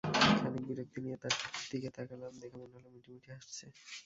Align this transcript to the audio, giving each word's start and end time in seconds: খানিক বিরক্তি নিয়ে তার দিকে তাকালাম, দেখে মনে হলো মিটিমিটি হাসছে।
খানিক 0.39 0.63
বিরক্তি 0.69 0.99
নিয়ে 1.05 1.17
তার 1.23 1.33
দিকে 1.71 1.89
তাকালাম, 1.97 2.33
দেখে 2.41 2.57
মনে 2.61 2.73
হলো 2.75 2.87
মিটিমিটি 2.93 3.29
হাসছে। 3.33 3.65